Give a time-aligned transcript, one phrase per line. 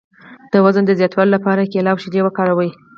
[0.51, 2.69] د وزن د زیاتولو لپاره کیله او شیدې وکاروئ